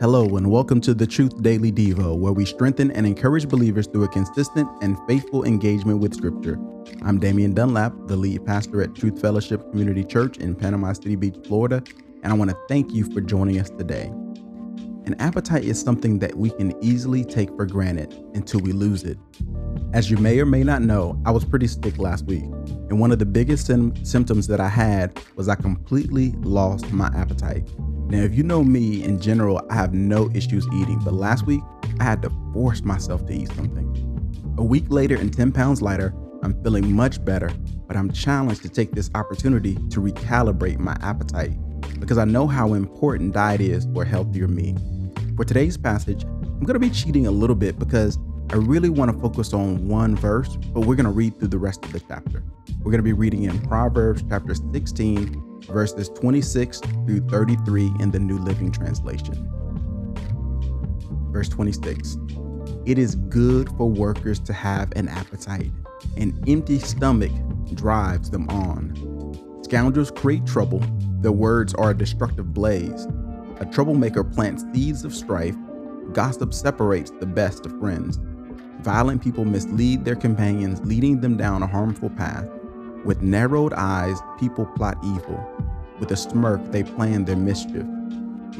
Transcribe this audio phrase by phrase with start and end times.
[0.00, 4.02] Hello, and welcome to the Truth Daily Devo, where we strengthen and encourage believers through
[4.02, 6.58] a consistent and faithful engagement with Scripture.
[7.02, 11.36] I'm Damian Dunlap, the lead pastor at Truth Fellowship Community Church in Panama City Beach,
[11.46, 11.84] Florida,
[12.24, 14.12] and I want to thank you for joining us today.
[15.04, 19.18] An appetite is something that we can easily take for granted until we lose it.
[19.94, 22.44] As you may or may not know, I was pretty sick last week,
[22.88, 27.08] and one of the biggest sim- symptoms that I had was I completely lost my
[27.14, 27.68] appetite.
[28.08, 31.60] Now, if you know me in general, I have no issues eating, but last week
[32.00, 33.86] I had to force myself to eat something.
[34.56, 37.50] A week later and 10 pounds lighter, I'm feeling much better,
[37.86, 41.52] but I'm challenged to take this opportunity to recalibrate my appetite
[42.00, 44.74] because I know how important diet is for healthier me.
[45.36, 48.18] For today's passage, I'm going to be cheating a little bit because
[48.50, 51.58] I really want to focus on one verse, but we're going to read through the
[51.58, 52.42] rest of the chapter.
[52.88, 58.18] We're going to be reading in Proverbs chapter 16, verses 26 through 33 in the
[58.18, 59.46] New Living Translation.
[61.30, 62.16] Verse 26
[62.86, 65.70] It is good for workers to have an appetite,
[66.16, 67.30] an empty stomach
[67.74, 68.94] drives them on.
[69.64, 70.82] Scoundrels create trouble,
[71.20, 73.06] their words are a destructive blaze.
[73.60, 75.56] A troublemaker plants seeds of strife,
[76.14, 78.18] gossip separates the best of friends.
[78.80, 82.48] Violent people mislead their companions, leading them down a harmful path.
[83.04, 85.40] With narrowed eyes, people plot evil.
[86.00, 87.86] With a smirk, they plan their mischief.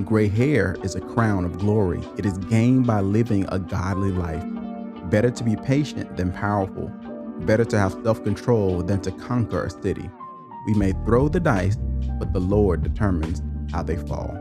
[0.05, 2.01] Gray hair is a crown of glory.
[2.17, 4.45] It is gained by living a godly life.
[5.11, 6.89] Better to be patient than powerful.
[7.41, 10.09] Better to have self control than to conquer a city.
[10.67, 11.77] We may throw the dice,
[12.19, 14.37] but the Lord determines how they fall.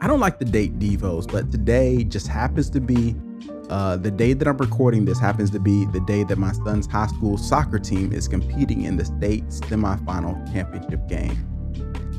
[0.00, 3.16] I don't like the date Devos, but today just happens to be
[3.70, 6.86] uh, the day that I'm recording this happens to be the day that my son's
[6.86, 11.48] high school soccer team is competing in the state semifinal championship game.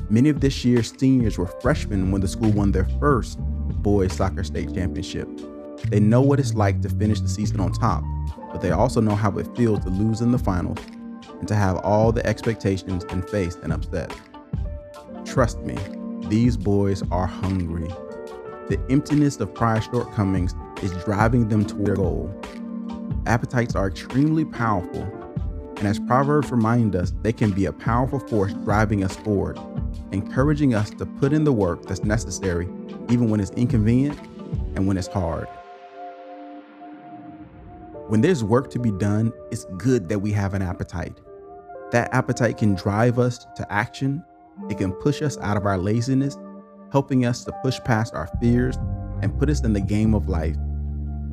[0.10, 3.40] Many of this year's seniors were freshmen when the school won their first
[3.82, 5.28] boys soccer state championship.
[5.90, 8.04] They know what it's like to finish the season on top,
[8.52, 10.80] but they also know how it feels to lose in the finals
[11.40, 14.12] and to have all the expectations and faced and upset.
[15.26, 15.78] Trust me,
[16.28, 17.88] these boys are hungry.
[18.68, 20.56] The emptiness of prior shortcomings
[20.86, 22.34] is driving them toward their goal.
[23.26, 25.02] Appetites are extremely powerful,
[25.78, 29.60] and as Proverbs remind us, they can be a powerful force driving us forward,
[30.12, 32.68] encouraging us to put in the work that's necessary,
[33.10, 34.18] even when it's inconvenient
[34.76, 35.48] and when it's hard.
[38.08, 41.20] When there's work to be done, it's good that we have an appetite.
[41.92, 44.24] That appetite can drive us to action,
[44.70, 46.38] it can push us out of our laziness,
[46.92, 48.78] helping us to push past our fears
[49.22, 50.56] and put us in the game of life.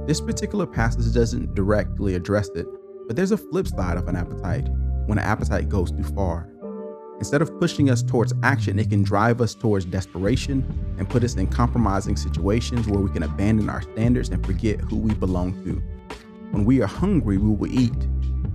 [0.06, 2.66] This particular passage doesn't directly address it,
[3.06, 4.68] but there's a flip side of an appetite
[5.06, 6.48] when an appetite goes too far.
[7.18, 10.64] Instead of pushing us towards action, it can drive us towards desperation
[10.98, 14.96] and put us in compromising situations where we can abandon our standards and forget who
[14.96, 15.80] we belong to.
[16.50, 17.96] When we are hungry, we will eat,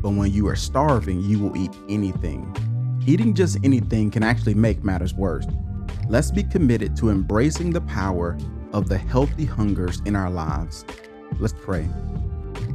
[0.02, 2.54] but when you are starving, you will eat anything.
[3.08, 5.46] Eating just anything can actually make matters worse.
[6.10, 8.38] Let's be committed to embracing the power
[8.74, 10.84] of the healthy hungers in our lives.
[11.40, 11.88] Let's pray.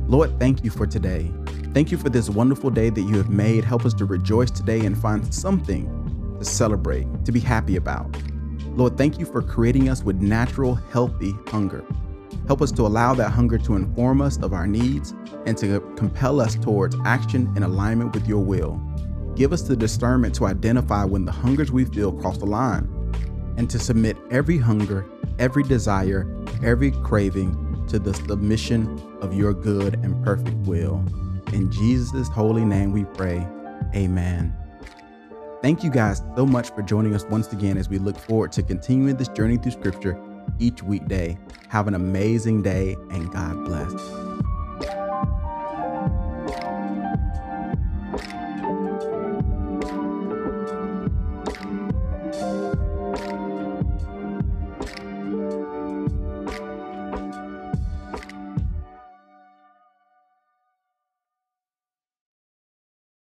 [0.06, 1.30] Lord, thank you for today.
[1.72, 3.64] Thank you for this wonderful day that you have made.
[3.64, 8.14] Help us to rejoice today and find something to celebrate, to be happy about.
[8.76, 11.84] Lord, thank you for creating us with natural, healthy hunger.
[12.46, 15.14] Help us to allow that hunger to inform us of our needs
[15.46, 18.80] and to compel us towards action in alignment with your will.
[19.34, 22.88] Give us the discernment to identify when the hungers we feel cross the line
[23.56, 25.06] and to submit every hunger,
[25.38, 26.26] every desire,
[26.62, 31.04] every craving to the submission of your good and perfect will.
[31.52, 33.46] In Jesus' holy name we pray.
[33.94, 34.56] Amen.
[35.60, 38.62] Thank you guys so much for joining us once again as we look forward to
[38.62, 40.18] continuing this journey through Scripture
[40.58, 41.38] each weekday.
[41.68, 44.31] Have an amazing day and God bless.